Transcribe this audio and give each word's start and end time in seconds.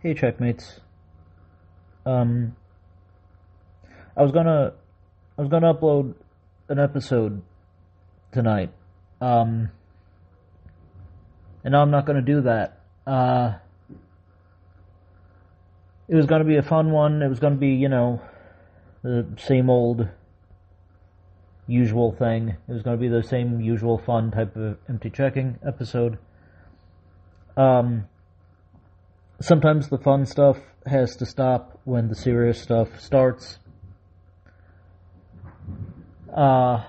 Hey, 0.00 0.14
checkmates. 0.14 0.78
Um, 2.06 2.54
I 4.16 4.22
was 4.22 4.30
gonna, 4.30 4.74
I 5.36 5.40
was 5.40 5.50
gonna 5.50 5.74
upload 5.74 6.14
an 6.68 6.78
episode 6.78 7.42
tonight. 8.30 8.70
Um, 9.20 9.70
and 11.64 11.72
now 11.72 11.82
I'm 11.82 11.90
not 11.90 12.06
gonna 12.06 12.22
do 12.22 12.42
that. 12.42 12.78
Uh, 13.08 13.54
it 16.06 16.14
was 16.14 16.26
gonna 16.26 16.44
be 16.44 16.58
a 16.58 16.62
fun 16.62 16.92
one. 16.92 17.20
It 17.20 17.28
was 17.28 17.40
gonna 17.40 17.56
be, 17.56 17.70
you 17.70 17.88
know, 17.88 18.22
the 19.02 19.26
same 19.36 19.68
old, 19.68 20.06
usual 21.66 22.12
thing. 22.12 22.50
It 22.68 22.72
was 22.72 22.82
gonna 22.82 22.98
be 22.98 23.08
the 23.08 23.24
same 23.24 23.60
usual 23.60 23.98
fun 23.98 24.30
type 24.30 24.54
of 24.54 24.76
empty 24.88 25.10
checking 25.10 25.58
episode. 25.66 26.18
Um, 27.56 28.06
sometimes 29.40 29.88
the 29.88 29.98
fun 29.98 30.26
stuff 30.26 30.58
has 30.86 31.16
to 31.16 31.26
stop 31.26 31.80
when 31.84 32.08
the 32.08 32.14
serious 32.14 32.60
stuff 32.60 33.00
starts. 33.00 33.58
Uh, 36.34 36.84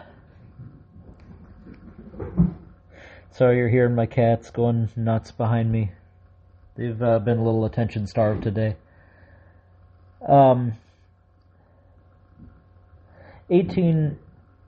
sorry 3.31 3.57
you're 3.57 3.70
hearing 3.70 3.95
my 3.95 4.05
cats 4.05 4.49
going 4.49 4.90
nuts 4.95 5.31
behind 5.31 5.71
me. 5.71 5.91
They've 6.76 7.02
uh, 7.02 7.20
been 7.20 7.38
a 7.38 7.43
little 7.43 7.66
attention 7.66 8.07
starved 8.07 8.43
today. 8.43 8.76
Um, 10.27 10.73
18 13.49 14.18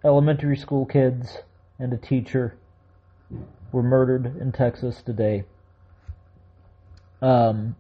elementary 0.04 0.58
school 0.58 0.86
kids 0.86 1.38
and 1.80 1.94
a 1.94 1.98
teacher 1.98 2.58
were 3.72 3.84
murdered 3.84 4.38
in 4.40 4.52
Texas 4.52 5.02
today. 5.02 5.44
Um, 7.22 7.76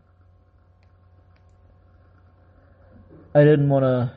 I 3.33 3.43
didn't 3.43 3.69
want 3.69 3.83
to. 3.83 4.13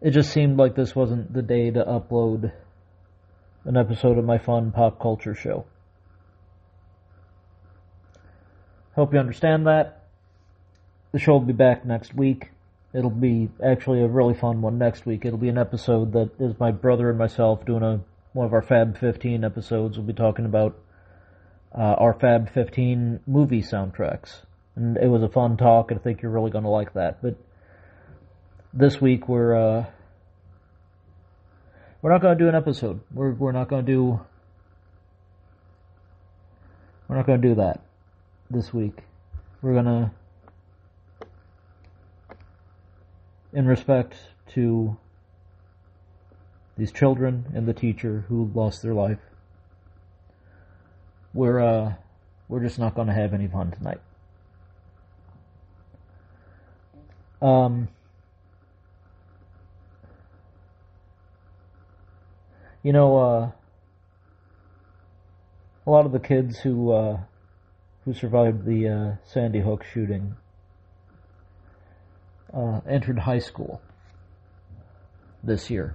It 0.00 0.12
just 0.12 0.32
seemed 0.32 0.56
like 0.56 0.74
this 0.74 0.96
wasn't 0.96 1.32
the 1.32 1.42
day 1.42 1.70
to 1.70 1.84
upload 1.84 2.52
an 3.64 3.76
episode 3.76 4.16
of 4.16 4.24
my 4.24 4.38
fun 4.38 4.72
pop 4.72 4.98
culture 5.00 5.34
show. 5.34 5.66
Hope 8.94 9.12
you 9.12 9.18
understand 9.18 9.66
that. 9.66 10.04
The 11.12 11.18
show 11.18 11.32
will 11.32 11.40
be 11.40 11.52
back 11.52 11.84
next 11.84 12.14
week. 12.14 12.50
It'll 12.94 13.10
be 13.10 13.50
actually 13.64 14.00
a 14.02 14.08
really 14.08 14.34
fun 14.34 14.62
one 14.62 14.78
next 14.78 15.06
week. 15.06 15.24
It'll 15.24 15.38
be 15.38 15.48
an 15.48 15.58
episode 15.58 16.12
that 16.12 16.30
is 16.38 16.58
my 16.58 16.70
brother 16.70 17.10
and 17.10 17.18
myself 17.18 17.64
doing 17.66 17.82
a 17.82 18.00
one 18.32 18.46
of 18.46 18.52
our 18.52 18.62
Fab 18.62 18.96
15 18.96 19.44
episodes. 19.44 19.98
We'll 19.98 20.06
be 20.06 20.12
talking 20.12 20.44
about 20.44 20.78
uh, 21.76 21.94
our 21.98 22.12
Fab 22.12 22.50
15 22.50 23.20
movie 23.26 23.62
soundtracks. 23.62 24.42
And 24.76 24.96
it 24.96 25.08
was 25.08 25.22
a 25.22 25.28
fun 25.28 25.56
talk, 25.56 25.90
and 25.90 26.00
I 26.00 26.02
think 26.02 26.22
you're 26.22 26.30
really 26.30 26.50
going 26.50 26.64
to 26.64 26.70
like 26.70 26.94
that. 26.94 27.22
But 27.22 27.36
this 28.72 29.00
week 29.00 29.28
we're 29.28 29.54
uh, 29.54 29.86
we're 32.02 32.12
not 32.12 32.22
going 32.22 32.38
to 32.38 32.44
do 32.44 32.48
an 32.48 32.54
episode. 32.54 33.00
We're 33.12 33.32
we're 33.32 33.52
not 33.52 33.68
going 33.68 33.84
to 33.84 33.92
do 33.92 34.20
we're 37.08 37.16
not 37.16 37.26
going 37.26 37.42
to 37.42 37.48
do 37.48 37.54
that 37.56 37.80
this 38.50 38.72
week. 38.72 38.98
We're 39.60 39.72
going 39.72 39.84
to 39.86 40.10
in 43.52 43.66
respect 43.66 44.14
to 44.54 44.96
these 46.78 46.92
children 46.92 47.46
and 47.52 47.66
the 47.66 47.74
teacher 47.74 48.24
who 48.28 48.50
lost 48.54 48.82
their 48.82 48.94
life 48.94 49.18
we're 51.32 51.60
uh 51.60 51.94
we're 52.48 52.60
just 52.60 52.78
not 52.78 52.94
going 52.94 53.06
to 53.06 53.14
have 53.14 53.32
any 53.32 53.46
fun 53.46 53.70
tonight. 53.70 54.00
Um 57.40 57.88
you 62.82 62.92
know 62.92 63.16
uh 63.18 63.50
a 65.86 65.90
lot 65.90 66.06
of 66.06 66.12
the 66.12 66.20
kids 66.20 66.58
who 66.58 66.92
uh 66.92 67.20
who 68.04 68.14
survived 68.14 68.64
the 68.64 68.88
uh, 68.88 69.12
Sandy 69.24 69.60
Hook 69.60 69.84
shooting 69.84 70.34
uh, 72.52 72.80
entered 72.88 73.20
high 73.20 73.38
school 73.38 73.80
this 75.42 75.70
year. 75.70 75.94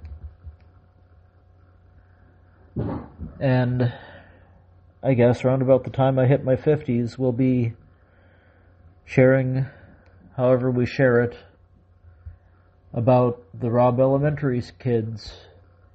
And 3.39 3.93
I 5.05 5.13
guess 5.13 5.45
around 5.45 5.61
about 5.61 5.83
the 5.83 5.91
time 5.91 6.17
I 6.17 6.25
hit 6.25 6.43
my 6.43 6.55
50s, 6.55 7.15
we'll 7.15 7.31
be 7.31 7.73
sharing, 9.03 9.67
however 10.35 10.71
we 10.71 10.87
share 10.87 11.21
it, 11.21 11.37
about 12.91 13.43
the 13.53 13.69
Robb 13.69 13.99
Elementary 13.99 14.63
kids 14.79 15.31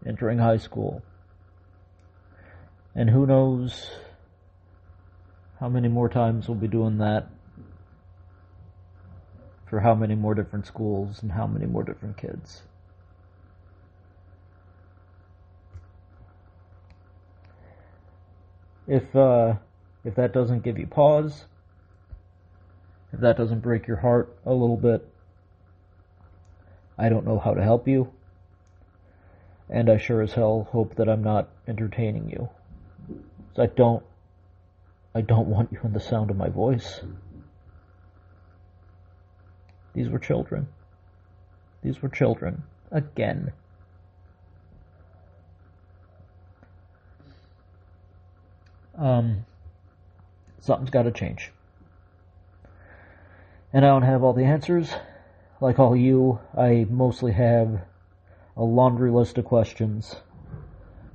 entering 0.06 0.38
high 0.38 0.58
school. 0.58 1.02
And 2.94 3.10
who 3.10 3.26
knows 3.26 3.90
how 5.58 5.68
many 5.68 5.88
more 5.88 6.08
times 6.08 6.46
we'll 6.46 6.58
be 6.58 6.68
doing 6.68 6.98
that 6.98 7.26
for 9.66 9.80
how 9.80 9.96
many 9.96 10.14
more 10.14 10.36
different 10.36 10.68
schools 10.68 11.20
and 11.20 11.32
how 11.32 11.48
many 11.48 11.66
more 11.66 11.82
different 11.82 12.16
kids. 12.16 12.62
If 18.90 19.14
uh, 19.14 19.54
if 20.04 20.16
that 20.16 20.32
doesn't 20.32 20.64
give 20.64 20.76
you 20.76 20.88
pause, 20.88 21.44
if 23.12 23.20
that 23.20 23.36
doesn't 23.36 23.60
break 23.60 23.86
your 23.86 23.98
heart 23.98 24.36
a 24.44 24.52
little 24.52 24.76
bit, 24.76 25.08
I 26.98 27.08
don't 27.08 27.24
know 27.24 27.38
how 27.38 27.54
to 27.54 27.62
help 27.62 27.86
you. 27.86 28.12
And 29.68 29.88
I 29.88 29.96
sure 29.96 30.22
as 30.22 30.32
hell 30.32 30.66
hope 30.72 30.96
that 30.96 31.08
I'm 31.08 31.22
not 31.22 31.50
entertaining 31.68 32.30
you. 32.30 32.48
I 33.56 33.66
don't 33.66 34.02
I 35.14 35.20
don't 35.20 35.46
want 35.46 35.70
you 35.70 35.78
in 35.84 35.92
the 35.92 36.00
sound 36.00 36.32
of 36.32 36.36
my 36.36 36.48
voice. 36.48 37.00
These 39.94 40.08
were 40.08 40.18
children. 40.18 40.66
These 41.84 42.02
were 42.02 42.08
children. 42.08 42.64
Again. 42.90 43.52
Um, 49.00 49.46
something's 50.60 50.90
got 50.90 51.02
to 51.02 51.10
change. 51.10 51.50
And 53.72 53.84
I 53.84 53.88
don't 53.88 54.02
have 54.02 54.22
all 54.22 54.34
the 54.34 54.44
answers. 54.44 54.90
Like 55.60 55.78
all 55.78 55.96
you, 55.96 56.38
I 56.56 56.86
mostly 56.88 57.32
have 57.32 57.80
a 58.56 58.62
laundry 58.62 59.10
list 59.10 59.38
of 59.38 59.44
questions 59.46 60.16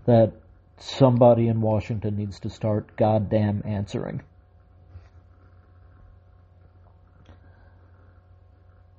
that 0.06 0.34
somebody 0.78 1.47
in 1.47 1.62
Washington 1.62 2.18
needs 2.18 2.40
to 2.41 2.50
start 2.50 2.95
goddamn 2.97 3.62
answering. 3.66 4.22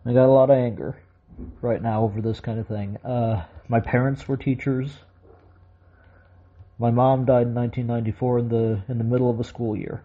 I 0.04 0.12
got 0.12 0.26
a 0.26 0.32
lot 0.32 0.50
of 0.50 0.56
anger 0.56 0.96
right 1.60 1.82
now 1.82 2.02
over 2.02 2.20
this 2.20 2.40
kind 2.40 2.60
of 2.60 2.68
thing. 2.68 2.96
Uh, 2.98 3.44
my 3.68 3.80
parents 3.80 4.28
were 4.28 4.36
teachers. 4.36 4.90
My 6.78 6.90
mom 6.90 7.24
died 7.24 7.46
in 7.46 7.54
1994 7.54 8.38
in 8.38 8.48
the 8.48 8.82
in 8.88 8.98
the 8.98 9.04
middle 9.04 9.30
of 9.30 9.40
a 9.40 9.44
school 9.44 9.74
year. 9.76 10.02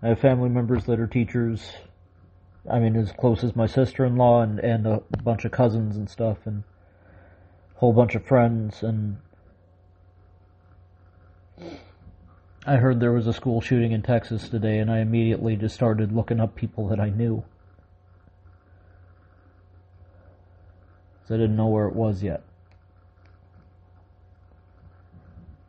I 0.00 0.08
have 0.08 0.20
family 0.20 0.48
members 0.48 0.84
that 0.84 1.00
are 1.00 1.08
teachers. 1.08 1.72
I 2.70 2.78
mean, 2.78 2.94
as 2.96 3.10
close 3.12 3.42
as 3.42 3.56
my 3.56 3.66
sister-in-law 3.66 4.42
and 4.42 4.60
and 4.60 4.86
a 4.86 5.02
bunch 5.24 5.44
of 5.44 5.50
cousins 5.50 5.96
and 5.96 6.08
stuff, 6.08 6.38
and 6.44 6.62
a 7.74 7.78
whole 7.80 7.92
bunch 7.92 8.14
of 8.14 8.24
friends. 8.24 8.84
And 8.84 9.16
I 12.64 12.76
heard 12.76 13.00
there 13.00 13.12
was 13.12 13.26
a 13.26 13.32
school 13.32 13.60
shooting 13.60 13.90
in 13.90 14.02
Texas 14.02 14.48
today, 14.48 14.78
and 14.78 14.90
I 14.90 15.00
immediately 15.00 15.56
just 15.56 15.74
started 15.74 16.12
looking 16.12 16.38
up 16.38 16.54
people 16.54 16.86
that 16.88 17.00
I 17.00 17.10
knew. 17.10 17.42
So 21.26 21.34
I 21.34 21.38
didn't 21.38 21.56
know 21.56 21.66
where 21.66 21.86
it 21.88 21.94
was 21.94 22.22
yet. 22.22 22.42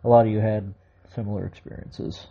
A 0.04 0.08
lot 0.08 0.26
of 0.26 0.32
you 0.32 0.40
had 0.40 0.74
similar 1.14 1.46
experiences. 1.46 2.28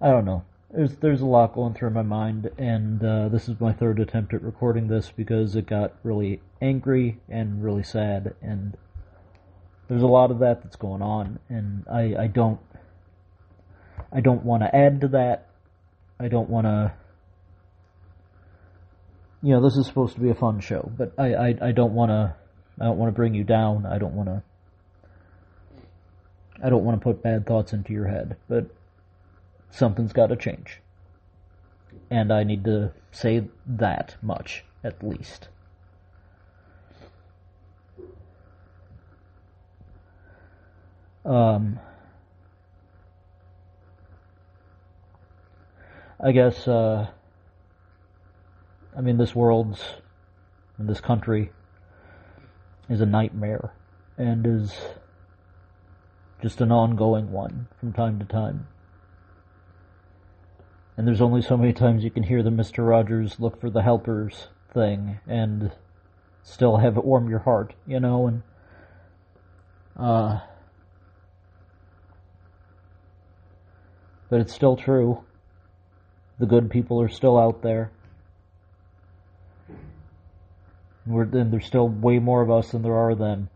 I 0.00 0.10
don't 0.10 0.24
know. 0.24 0.44
There's 0.70 0.96
there's 0.96 1.20
a 1.20 1.26
lot 1.26 1.52
going 1.52 1.74
through 1.74 1.90
my 1.90 2.02
mind, 2.02 2.50
and 2.56 3.04
uh, 3.04 3.28
this 3.28 3.48
is 3.48 3.60
my 3.60 3.72
third 3.72 3.98
attempt 3.98 4.32
at 4.32 4.42
recording 4.42 4.86
this 4.86 5.10
because 5.10 5.56
it 5.56 5.66
got 5.66 5.94
really 6.04 6.40
angry 6.62 7.18
and 7.28 7.62
really 7.62 7.82
sad, 7.82 8.34
and 8.40 8.76
there's 9.88 10.02
a 10.02 10.06
lot 10.06 10.30
of 10.30 10.38
that 10.38 10.62
that's 10.62 10.76
going 10.76 11.02
on, 11.02 11.40
and 11.48 11.84
I 11.90 12.14
I 12.16 12.26
don't 12.28 12.60
I 14.12 14.20
don't 14.20 14.44
want 14.44 14.62
to 14.62 14.74
add 14.74 15.00
to 15.00 15.08
that. 15.08 15.48
I 16.20 16.28
don't 16.28 16.48
want 16.48 16.66
to 16.66 16.92
you 19.42 19.54
know, 19.54 19.62
this 19.62 19.76
is 19.76 19.86
supposed 19.86 20.14
to 20.14 20.20
be 20.20 20.30
a 20.30 20.34
fun 20.34 20.60
show, 20.60 20.90
but 20.96 21.12
I, 21.18 21.34
I, 21.34 21.54
I 21.68 21.72
don't 21.72 21.94
want 21.94 22.10
to, 22.10 22.34
I 22.80 22.84
don't 22.84 22.98
want 22.98 23.08
to 23.08 23.16
bring 23.16 23.34
you 23.34 23.44
down. 23.44 23.86
I 23.86 23.98
don't 23.98 24.14
want 24.14 24.28
to. 24.28 24.42
I 26.62 26.68
don't 26.68 26.84
want 26.84 27.00
to 27.00 27.02
put 27.02 27.22
bad 27.22 27.46
thoughts 27.46 27.72
into 27.72 27.94
your 27.94 28.06
head, 28.06 28.36
but 28.48 28.66
something's 29.70 30.12
got 30.12 30.26
to 30.26 30.36
change. 30.36 30.80
And 32.10 32.30
I 32.32 32.44
need 32.44 32.64
to 32.64 32.92
say 33.12 33.48
that 33.66 34.16
much, 34.20 34.64
at 34.84 35.02
least. 35.02 35.48
Um, 41.24 41.78
I 46.22 46.32
guess, 46.32 46.68
uh, 46.68 47.08
I 48.96 49.00
mean, 49.00 49.18
this 49.18 49.34
world's, 49.34 49.80
and 50.78 50.88
this 50.88 51.00
country 51.00 51.52
is 52.88 53.00
a 53.00 53.06
nightmare 53.06 53.72
and 54.18 54.46
is 54.46 54.76
just 56.42 56.60
an 56.60 56.72
ongoing 56.72 57.30
one 57.30 57.68
from 57.78 57.92
time 57.92 58.18
to 58.18 58.24
time. 58.24 58.66
And 60.96 61.06
there's 61.06 61.20
only 61.20 61.40
so 61.40 61.56
many 61.56 61.72
times 61.72 62.04
you 62.04 62.10
can 62.10 62.24
hear 62.24 62.42
the 62.42 62.50
Mr. 62.50 62.86
Rogers 62.86 63.38
look 63.38 63.60
for 63.60 63.70
the 63.70 63.82
helpers 63.82 64.48
thing 64.74 65.20
and 65.26 65.72
still 66.42 66.78
have 66.78 66.96
it 66.96 67.04
warm 67.04 67.30
your 67.30 67.38
heart, 67.38 67.74
you 67.86 68.00
know, 68.00 68.26
and, 68.26 68.42
uh, 69.96 70.40
but 74.28 74.40
it's 74.40 74.52
still 74.52 74.76
true. 74.76 75.24
The 76.38 76.46
good 76.46 76.70
people 76.70 77.00
are 77.00 77.08
still 77.08 77.38
out 77.38 77.62
there. 77.62 77.92
We're, 81.06 81.22
and 81.22 81.52
there's 81.52 81.66
still 81.66 81.88
way 81.88 82.18
more 82.18 82.42
of 82.42 82.50
us 82.50 82.72
than 82.72 82.82
there 82.82 82.94
are 82.94 83.14
them. 83.14 83.48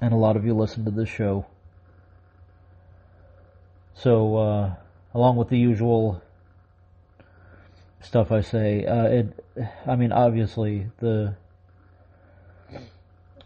And 0.00 0.12
a 0.12 0.16
lot 0.16 0.36
of 0.36 0.44
you 0.44 0.54
listen 0.54 0.84
to 0.84 0.90
this 0.90 1.08
show. 1.08 1.46
So, 3.94 4.36
uh, 4.36 4.74
along 5.14 5.36
with 5.36 5.48
the 5.48 5.58
usual 5.58 6.22
stuff 8.00 8.30
I 8.30 8.42
say, 8.42 8.84
uh, 8.84 9.04
it, 9.04 9.44
I 9.86 9.96
mean, 9.96 10.12
obviously, 10.12 10.88
the, 10.98 11.34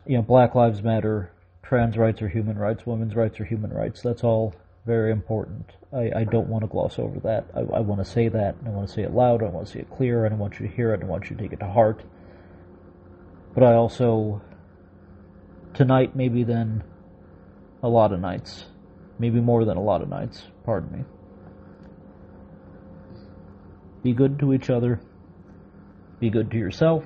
you 0.06 0.17
know, 0.17 0.23
Black 0.23 0.55
Lives 0.55 0.83
Matter, 0.83 1.31
trans 1.62 1.97
rights 1.97 2.21
are 2.21 2.29
human 2.29 2.59
rights, 2.59 2.85
women's 2.85 3.15
rights 3.15 3.38
are 3.38 3.44
human 3.44 3.73
rights. 3.73 4.03
That's 4.03 4.25
all 4.25 4.55
very 4.87 5.12
important. 5.12 5.71
I, 5.93 6.11
I 6.17 6.25
don't 6.25 6.49
want 6.49 6.62
to 6.62 6.69
gloss 6.69 6.99
over 6.99 7.21
that. 7.21 7.47
I, 7.55 7.61
I 7.61 7.81
want 7.81 8.05
to 8.05 8.05
say 8.05 8.29
that. 8.29 8.56
I 8.67 8.71
want 8.71 8.88
to 8.88 8.94
say 8.94 9.03
it 9.03 9.12
loud. 9.12 9.43
I 9.43 9.47
want 9.47 9.67
to 9.67 9.73
say 9.73 9.81
it 9.81 9.91
clear. 9.91 10.26
I 10.26 10.31
want 10.31 10.59
you 10.59 10.67
to 10.67 10.75
hear 10.75 10.94
it. 10.94 11.03
I 11.03 11.06
want 11.06 11.31
you 11.31 11.37
to 11.37 11.43
take 11.43 11.53
it 11.53 11.61
to 11.61 11.69
heart. 11.69 12.03
But 13.55 13.64
I 13.64 13.75
also, 13.75 14.43
tonight, 15.75 16.14
maybe 16.14 16.44
then 16.44 16.85
a 17.82 17.88
lot 17.88 18.12
of 18.12 18.20
nights, 18.20 18.67
maybe 19.19 19.41
more 19.41 19.64
than 19.64 19.76
a 19.76 19.82
lot 19.82 20.02
of 20.02 20.08
nights, 20.08 20.47
pardon 20.64 20.99
me. 20.99 21.05
Be 24.02 24.12
good 24.12 24.38
to 24.38 24.52
each 24.55 24.70
other. 24.70 25.00
Be 26.20 26.31
good 26.31 26.50
to 26.52 26.58
yourself. 26.58 27.05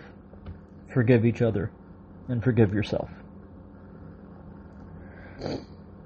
Forgive 0.93 1.25
each 1.25 1.43
other. 1.43 1.71
And 2.29 2.43
forgive 2.43 2.73
yourself. 2.73 3.09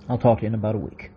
I'll 0.09 0.19
talk 0.19 0.39
to 0.39 0.43
you 0.43 0.49
in 0.49 0.55
about 0.55 0.75
a 0.75 0.79
week. 0.79 1.11